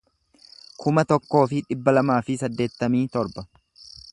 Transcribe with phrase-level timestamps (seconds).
[0.83, 3.45] kuma tokkoo fi dhibba lamaa fi saddeettamii torba